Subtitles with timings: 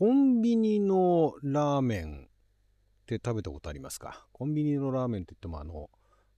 [0.00, 4.24] コンビニのラーメンって食べたことありますか？
[4.32, 5.90] コンビニのラーメンって言ってもあの、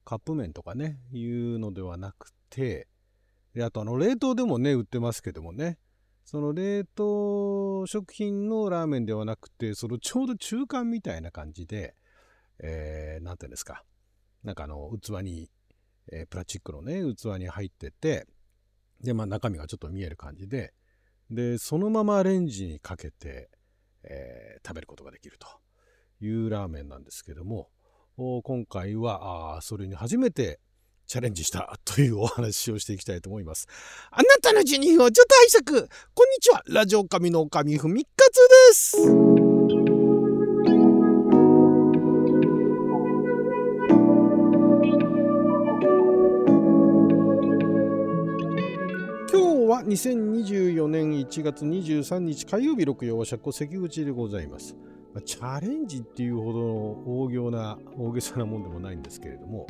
[0.04, 2.88] カップ麺とかね、いうのではなくて、
[3.54, 5.78] であとあの、冷凍でもね、売ってますけどもね、
[6.24, 11.94] その冷凍食品のラーメンではなくて、そのちょうど中間みたいな感じで、
[12.58, 13.84] えー、なんていうんですか、
[14.42, 15.48] なんかあの、器に、
[16.10, 18.26] えー、プラスチックのね、器に入ってて、
[19.00, 20.74] で、まあ中身がちょっと見える感じで、
[21.32, 23.48] で、そのままレンジにかけて、
[24.04, 25.46] えー、食べることができると
[26.24, 27.68] いうラーメンなんですけども、
[28.16, 30.60] 今回は、あそれに初めて
[31.06, 33.66] チャレンジしたというお話をしていきたいと思います。
[34.10, 35.88] あなたの12分をちょっと拝借。
[36.14, 36.62] こんにちは。
[36.66, 39.31] ラジオ神の神ふみかつです。
[49.84, 54.76] 2024年1月23日火曜日6曜社交関口でございます。
[55.24, 59.66] チャレンジっていうほどの大行な大げさなもんでもないんですけれども、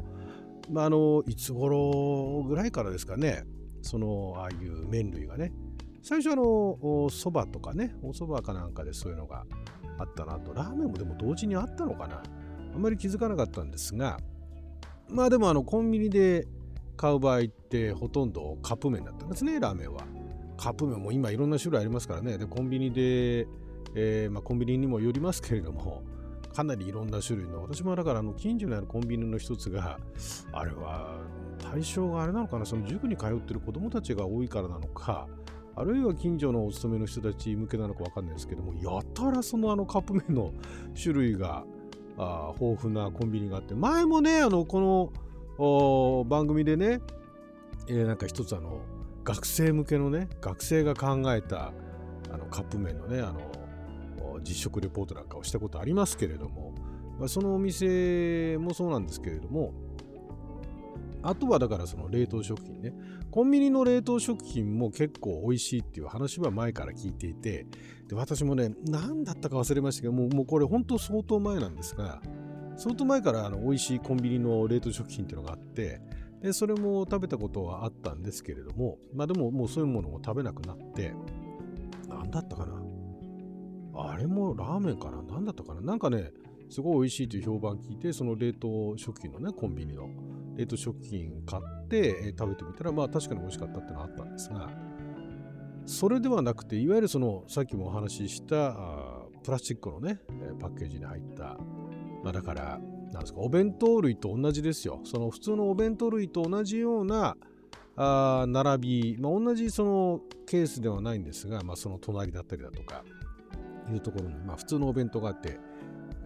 [0.71, 3.45] まあ、あのいつ頃ぐらいからですかね
[3.81, 5.53] そのああいう麺類がね。
[6.03, 9.45] 最初あのそばとかねお蕎麦かなんかでそういうのが
[9.99, 10.53] あったなと。
[10.53, 12.23] ラーメンもでも同時にあったのかな。
[12.75, 14.19] あんまり気づかなかったんですが
[15.09, 16.47] まあでもあのコンビニで
[17.03, 20.05] 買う場合ってほとんどカップ麺だったんですねラーメンは。
[20.57, 22.39] カップ麺も今いろんな種類ありますからね。
[22.39, 23.49] でコンビニで、
[23.97, 26.05] えー、まあ、コンビニにもよりますけれども
[26.55, 29.99] かなりいろんな種類の私もだからあの近所にあるコンビニの一つが
[30.53, 31.17] あれは
[31.59, 35.27] 対象があれなのかなその塾に通ってる子供たちが多いからなのか
[35.75, 40.53] あるいは近所のお勤めの人たち向けなのか分かんないですけどもやたらそのあのカップ麺の
[40.95, 41.65] 種類が
[42.17, 45.13] あ豊富なコンビニがあって前もねあのこの
[45.59, 47.01] 番組でね、
[47.89, 48.81] えー、なんか一つあの
[49.25, 51.73] 学生向けのね学生が考えた
[52.33, 53.53] あのカップ麺のねあの
[54.41, 56.75] 実食レポートなんかをしたことありますけれども、
[57.19, 59.73] まあ、そのお店もそうなんですけれども、
[61.23, 62.93] あとはだからその冷凍食品ね。
[63.31, 67.67] コンビニの冷凍食品も結構美味しいっていう話は前から聞いていて、
[68.09, 72.21] で私もね、何だったか忘れましたけどもう、もうこれ本当相当前なんですが、
[72.77, 76.01] 相当前からあの美味しいコンビニの冷凍食品っていうのがあって、
[76.41, 81.15] でそれも食べたことはあったんですけれども、まあでももうそういうものも食べなくなって、
[82.09, 82.83] 何だったかな？
[83.95, 85.23] あれもラーメンかな？
[85.23, 85.81] 何だったかな？
[85.81, 86.33] なんかね、
[86.71, 90.09] すごい美味しいという評判聞いて、その冷凍食品のね、コンビニの
[90.57, 94.71] 冷凍食品買って、食べてみたら、まあ確かに美味しかったっていうのはあったんですが、
[95.87, 98.75] それではなくて、いわゆるその、さっきもお話しした
[99.45, 100.19] プラスチックのね、
[100.59, 101.59] パッケージに入った、
[102.23, 102.81] まあだから、
[103.13, 105.01] なんですか、お弁当類と同じですよ。
[105.05, 107.37] その普通のお弁当類と同じような、
[107.97, 113.05] あ並び、まあ、同じそのケースではないんですが、まあ、その隣だったりだとか、
[113.91, 115.59] いうところに、まあ、普通のお弁当があって、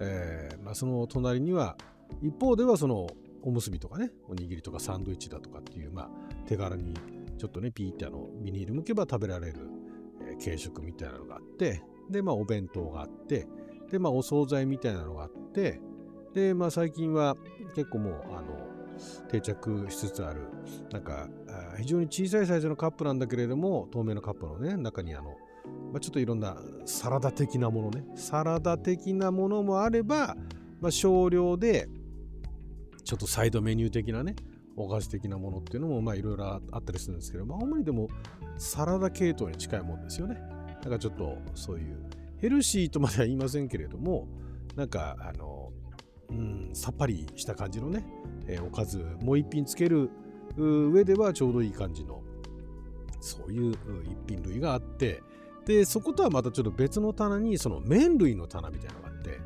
[0.01, 1.77] えーまあ、その隣には
[2.23, 3.07] 一方ではその
[3.43, 6.09] おむすびとかねおにぎりとかサンドイッチだとかっていう、まあ、
[6.47, 6.95] 手軽に
[7.39, 9.69] ちょっとねピーってあのビニール向けば食べられる、
[10.23, 13.47] えー、軽食みたいなのがあってでまあお弁当があって
[13.91, 15.81] でまあお惣菜みたいなのがあって
[16.35, 17.37] でまあ最近は
[17.75, 18.67] 結構もうあの
[19.29, 20.43] 定着しつつある
[20.91, 21.29] なんか
[21.79, 25.37] 非常に小さいサイズのカップなんだけれども透明のカップのね中にあの
[25.93, 30.37] まあ、ちょっといろんなサラダ的なものねサラダ的なものもあれば、
[30.81, 31.89] まあ、少量で
[33.05, 34.37] ちょっとサイドメニュー的なね
[34.77, 38.09] お菓子的なものっていうのもまあいろいろあったりするんですけど、まあ、主にでも
[38.59, 40.39] サラダ系統に近いもんですよね。
[40.83, 41.97] だかちょっとそういう
[42.39, 44.29] ヘルシーとまでは言いませんけれども
[44.75, 45.73] なんかあの、
[46.31, 48.05] うん、さっぱりした感じのね、
[48.47, 50.11] えー、おかずもう一品つける
[50.57, 52.23] 上ではちょうどいい感じの
[53.21, 53.79] そういう一
[54.29, 55.23] 品類があって
[55.67, 59.41] で、そことはまたちょっと別の棚に、その麺類の棚みたいなのがあって、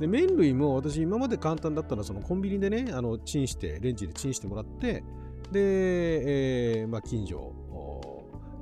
[0.00, 5.04] で、麺類も私今まで簡単だったのは、そのコンビニでね、あの、チンして、レンジでチンしてもらって、
[5.52, 7.52] で、えー、まあ、近所、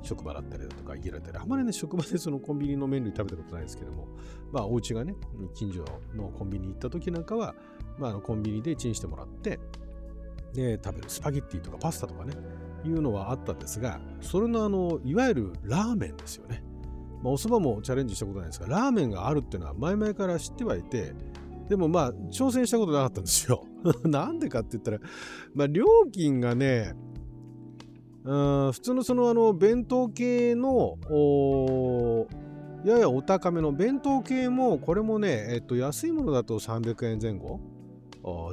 [0.05, 4.07] 職場だったりだとか、家だったり、あまりね、職場でそのコンビニの麺類食べたことないですけども、
[4.51, 5.15] まあ、お家がね、
[5.53, 5.83] 近所
[6.13, 7.55] のコンビニ行った時なんかは、
[7.97, 9.59] まあ、あのコンビニでチンしてもらって、
[10.53, 12.33] で、食べるスパゲッティとかパスタとかね、
[12.85, 16.63] いうのはあったんですが、それのあの、いわゆるラーメンですよね。
[17.23, 21.13] まあ、お蕎麦もチャレンジしたことないですが、ラーメンがあるっていうのは前々から知ってはいて、
[21.67, 23.65] でもまあ、挑戦したことなかったんですよ。
[24.05, 24.99] なんでかって言ったら、
[25.53, 26.93] まあ、料金がね、
[28.25, 30.97] 普通のそのあの弁当系の
[32.83, 37.59] ややお高めの弁当系もこれもね、えっと、安いものだと300円前後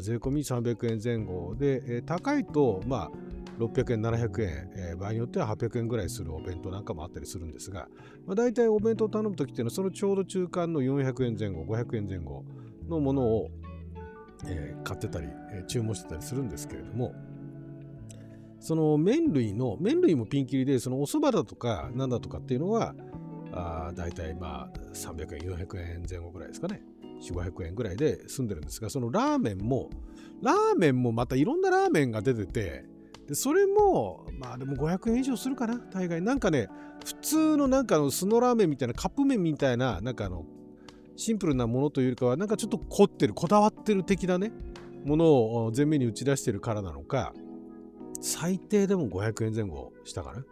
[0.02, 3.10] 税込み300円前後で、え高いとま
[3.58, 7.88] 600円、700円、えー、場合によっては800円ぐらいするお弁当なんかもあったりするんですが、
[8.26, 12.44] まあ、大体お弁当を頼むときっていうのは、そのちょうど中間の400円前後、500円前後
[12.88, 13.50] のものを、
[14.46, 17.14] えー、買ってたり、え、注文してたりするんですけれども、
[18.62, 22.94] その麺類の、麺類もピンキリで、そのお蕎麦だとか、なんだとかっていうのは、
[23.50, 26.80] あ大体まあ300円、400円前後ぐらいですかね。
[27.20, 29.90] 4、500円ぐらいで済んでるんですが、そのラーメンも、
[30.42, 32.84] ラーメンもまたいろんなラーメンが出てて、
[33.26, 36.22] でそれも、まあでも500円以上するかな、大概。
[36.22, 36.68] なんかね、
[37.04, 40.46] 普通のなんかの酢のラーメンみたいな、カップ麺みたいな、なんかあの、
[41.16, 44.52] シンプルなものというよりかは、なんかちょっと凝ってる、こだわってる的なね、
[45.04, 47.34] ものを前面に打ち出してるからなのか、
[48.22, 50.44] 最低でも500円前後したかな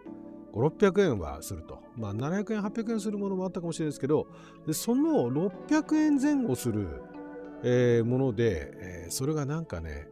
[0.52, 1.80] ？5、600円はすると。
[1.96, 4.26] まあ、700円、800円するものもあったかもしれないですけど、
[4.66, 7.02] でその600円前後する、
[7.62, 10.08] えー、もので、えー、それがなんかね、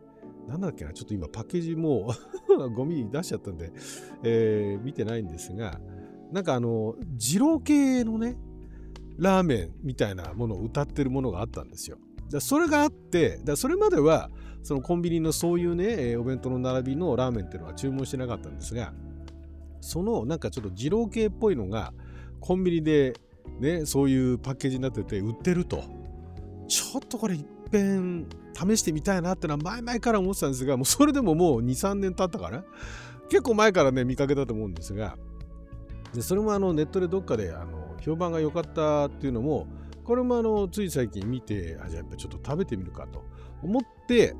[0.46, 2.14] なんだっけな、ちょっと今パッケージも
[2.48, 3.72] う ゴミ出しちゃったんで、
[4.22, 5.80] えー、見てないんですが、
[6.32, 8.38] なんかあの、二郎系のね、
[9.18, 11.98] ラーメンみたいなものを歌ってるものがあったんですよ。
[12.30, 14.30] だそれがあって、だそれまでは、
[14.62, 18.92] そのコンビニのそういうね、お弁当の並びのラーメンっていうのは注文してなかったんですが、
[19.80, 21.92] そのなんかちょっと二郎系っぽいのが
[22.40, 23.14] コンビニで
[23.60, 25.82] ね、そういうパッケージになってて売ってると。
[26.68, 32.64] ちょっとこれいっぺん試してみたいなってのは前々から思ってたんですが、もうそれでももう2、3年経ったかな。
[33.30, 35.16] 結構前からね、見かけたと思うんですが、
[36.14, 39.66] でそれもあのネットでどっかであの評判が良かったっていうのも、
[40.04, 43.24] これもあのつい最近見て、あじゃあやっぱちょっと食べてみるかと
[43.62, 44.34] 思って、で、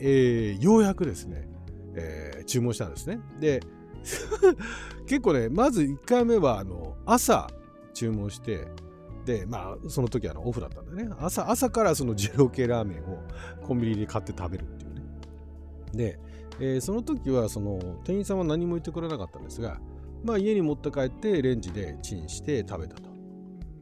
[0.00, 1.48] えー、ようやくですね、
[1.94, 3.20] えー、注文したんですね。
[3.40, 3.60] で、
[5.06, 7.48] 結構ね、まず1回目はあの朝
[7.92, 8.66] 注文して、
[9.24, 11.08] で、まあ、その時はオフだったんだね。
[11.18, 13.18] 朝、朝からその二郎系ラーメンを
[13.62, 15.02] コンビニで買って食べるっていうね。
[15.94, 16.18] で、
[16.60, 19.80] えー、その時はその店員さんは何も言ってくれなかったんですが、
[20.24, 23.10] まあ、家に持って帰ってレンジでチンして食べたと。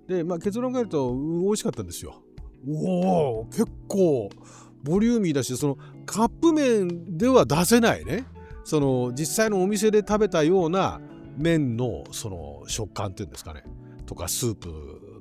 [0.07, 2.23] で、まあ、結論から言うと美味しかったんですよ。
[2.69, 4.31] おお結構
[4.83, 8.25] ボリューミーだしそのカップ麺では出せないね。
[8.65, 11.01] その実際のお店で食べたような
[11.37, 13.65] 麺のその食感っていうんですかね。
[14.07, 14.69] とかスープ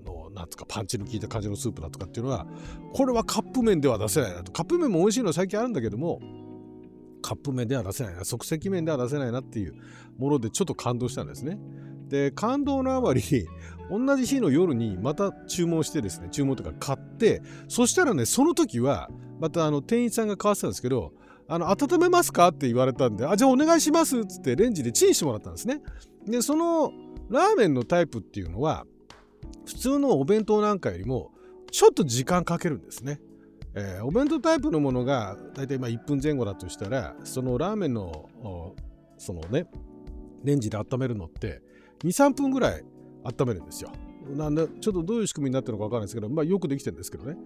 [0.05, 2.45] のなんつかパンチの効いた感じのスープだとかっていうのは
[2.93, 4.51] これはカップ麺では出せないなと。
[4.51, 6.19] カップ麺も美味しいのは最近あるんだけども
[7.21, 8.25] カップ麺では出せないな。
[8.25, 9.75] 即席麺では出せないなっていう
[10.17, 11.59] ものでちょっと感動したんですね。
[12.07, 13.21] で感動のあまり
[13.89, 19.09] 同じ日の夜にまた注文してですね注文とか買てそしたらねその時は
[19.39, 21.13] またあの店員さんが買わせたんですけど
[21.47, 22.47] あの温めますか？
[22.47, 25.81] って言われたんであじゃあお願いしますっつってレンジでチンしてもらったんですね。
[26.25, 26.91] でその
[27.29, 28.85] ラーメンのタイプっていうのは
[29.65, 31.31] 普通のお弁当なんかよりも
[31.71, 33.21] ちょっと時間かけるんですね、
[33.75, 38.29] えー、お弁当タイプのものが大体まあ1分前後だとしたらそのラーメンの
[39.17, 39.67] そのね
[40.44, 41.62] レンジで温めるのって
[42.03, 42.83] 23分ぐらい
[43.24, 43.91] 温めるんですよ。
[44.29, 47.38] なんでちょっとどういう仕組みになってるのか分からないですけど、まあ、よくできてるんですけどね。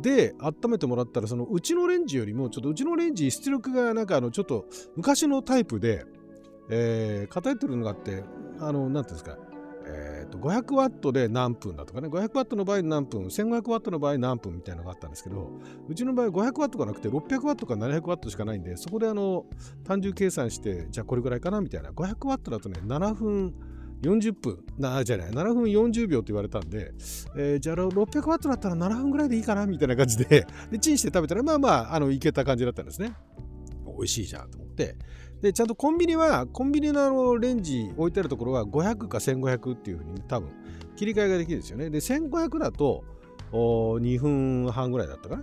[0.00, 4.66] で温めてもらったらそのうちのレンジよりもちょっとうちのレンジ出力がなんかあのちょっと
[4.96, 6.06] 昔のタイプで、
[6.70, 8.24] えー、偏ってるのがあって
[8.58, 9.36] あの何ていうんですか
[9.84, 15.50] えー、と500ワットで何分だとかね500ワットの場合何分1500ワットの場合何分みたいなのがあったんですけど
[15.88, 19.44] うちの場合500ワットがなくて600ワットか700ワットしかないんでそこであの
[19.84, 23.54] 単純計算してじゃあこれぐらいかなみたいな500ワットだとね7分
[24.02, 24.64] 40分。
[24.78, 25.30] なじゃない。
[25.30, 26.92] 7分40秒って言われたんで、
[27.36, 33.14] えー、じゃあ600ワットだったら7分ぐらいでいいかなみたいな感じででチンして食べたらまあまああのいけた感じだったんですね。
[33.86, 34.96] 美味しいじゃんと思って。
[35.40, 40.50] でちゃんとコンビニはコンビニのあのレンジ置いてあるところは500か1500っていうふうに多分
[40.96, 41.90] 切り替えができるんですよね。
[41.90, 43.04] で1500だと
[43.52, 45.36] 2分半ぐらいだったか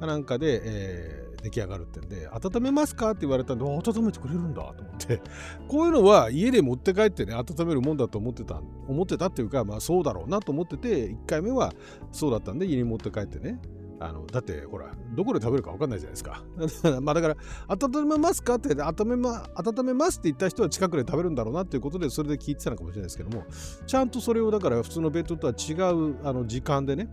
[0.00, 0.06] な。
[0.06, 5.20] なんかで、え、出来上がるってんで、温めますかって言われたんで、温めてくれるんだと思って、
[5.68, 11.74] こういうのは家で持って帰ってね、温めるもんだと思ってた、思ってたっていうか、まあそうだろうなと思ってて、1回目は
[12.12, 13.60] そうだったんで、家に持って帰ってね、
[14.00, 16.42] あのだってほらどこで食べるか分かんないじゃないですか。
[17.00, 17.36] まあだから
[17.68, 23.44] 温めますかって温め,、ま、温めますって言った人は近くで食べるんだろうなっていうことでそれで聞いてたのかもしれないですけども
[23.86, 27.08] ちゃんとそれをだから普通の弁当とは違うあの時間でね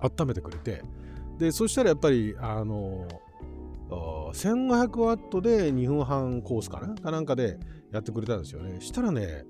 [0.00, 0.82] 温めてくれて。
[1.38, 3.06] でそしたらやっぱりあの
[3.88, 6.94] 1500ワットで2分半コースかな？
[6.94, 7.58] かなんかで
[7.92, 9.44] やってくれたんですよねしたらね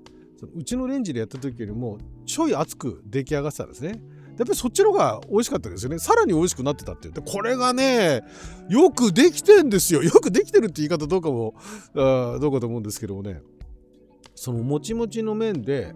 [0.55, 4.01] うちのレンジでやった時よりもちょい熱く出来上がってたんですね
[4.39, 5.99] やっぱりそっちの方が美味しかったですよね。
[5.99, 8.21] さらに美味しくなってたって言って、これがね、
[8.69, 10.01] よくできてんですよ。
[10.01, 11.55] よくできてるって言い方どうかも、
[11.93, 13.41] どうかと思うんですけどもね。
[14.35, 15.93] そのもちもちの麺で、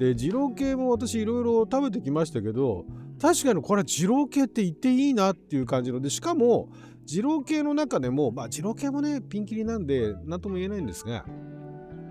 [0.00, 2.86] で、二郎系も私いろいろ食べてきましたけど、
[3.22, 6.70] 確かにこれは二郎系って言っていいなっていう感じのでしかも
[7.06, 11.24] 二郎系の中でも、まあ二郎系もね、ピンキリなんで、なんとも言えないんですが、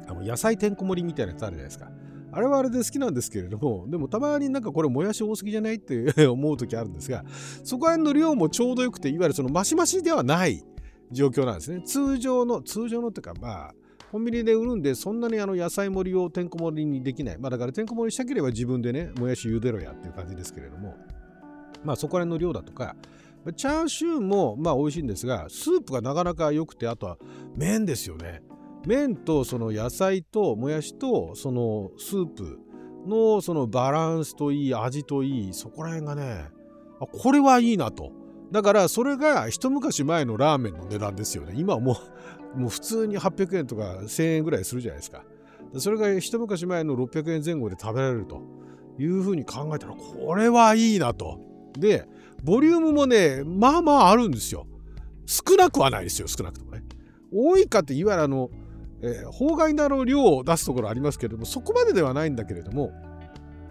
[0.07, 1.89] あの野菜てんこ盛りみたいなやつあるじゃないですか。
[2.31, 5.75] あれはあれで好きなんですけれども、でもたまになんかこれもやし多すぎじゃない？
[5.75, 7.23] って思う時あるんですが、
[7.63, 10.63] そこら辺の量もちょうどよくて、いわゆるそのマシマシではない
[11.11, 11.81] 状況なんですね。
[11.85, 13.75] 通常の、通常のっていうかまあ、
[14.11, 17.37] コンビニで売るんで、そんなにあの野菜盛りをてんこ盛りにできない。
[17.37, 20.95] まあだからてんこ盛りしたければ自分でね、もやし茹でろやっていう感じですけれども、
[21.83, 22.95] まあそこら辺の量だとか、
[23.53, 27.17] チャーシューもまあ美味しいんですが、スープがなかなか良くて、あとは
[27.55, 28.41] 麺ですよね。
[28.85, 32.59] 麺とその野菜ともやしとそのスープ
[33.07, 36.49] のそのバランスといい味といいそこら辺がね
[36.99, 38.11] これはいいなと。
[38.51, 41.53] だからそれが一昔前のラーメンの値段ですよね。
[41.55, 41.97] 今はも
[42.55, 45.23] うもう普通に800円とか1000円ぐらいするじゃないですか。
[45.77, 48.41] それが一昔前の600円前後で食べられると
[48.99, 51.39] いうふうに考えたらこれはいいなと。
[51.73, 52.07] で
[52.45, 54.67] ボリュームもねまあまああるんですよ。
[55.25, 56.83] 少なくはないですよ少なくともね。
[57.33, 58.49] 多いかっていわゆるあの
[59.01, 62.93] えー、法外な量を出すところありますけれどもそこまでではないんだけれども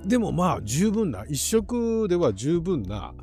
[0.04, 3.14] でもまあ十分な一食では十分な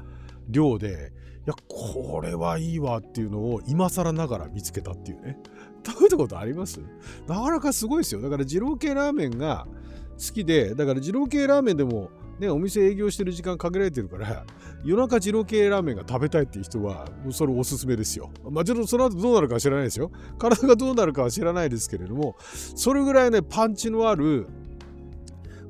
[0.50, 1.14] 量で
[1.46, 5.38] いやこれはいいわっていうのを今更ながら見つけたっていうね。
[5.86, 6.82] 食べたことあります？
[7.28, 8.22] なかなかすごいですよ。
[8.22, 9.68] だから二郎系ラーメンが
[10.14, 12.10] 好きでだから二郎系ラーメンでも
[12.42, 14.44] ね、お店営業してる時間限られてるから、
[14.84, 18.32] 夜中二郎系ラーメンが食べたいっていう人は、それおすすめですよ。
[18.50, 20.12] まあ、ちょっとその後どうなるかは知らないですよ。
[20.40, 22.36] 体がどうなるかは知らないですけれども、
[22.76, 24.48] それぐらいね、パンチのある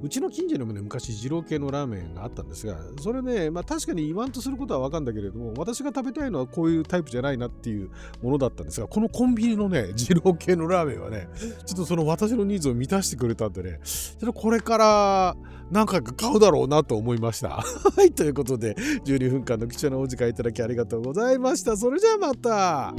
[0.04, 7.92] うちの近所にもね、昔、二郎系のラーメンがあったんですが、それね、まあ確かに言わんとすることはわかるんだけれども、私が食べたいのはこういうタイプじゃないなっていう
[8.22, 11.30] ものだったんですが、このコンビニのね、 二郎系のラーメンはね、
[11.66, 15.36] ちょっとその私のニーズを満たしてくれたんでね、ちょっとこれから
[15.70, 17.50] 何回か買うだろうなと思いました。
[17.96, 21.78] はい、ということで、12分間の貴重なお時間いただきありがとうございました。
[21.78, 22.94] それじゃあまた。